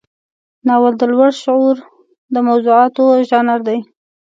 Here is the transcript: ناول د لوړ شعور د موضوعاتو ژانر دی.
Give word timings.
ناول 0.67 0.93
د 0.97 1.03
لوړ 1.13 1.31
شعور 1.43 1.75
د 2.33 2.35
موضوعاتو 2.47 3.03
ژانر 3.29 3.59
دی. 3.67 3.79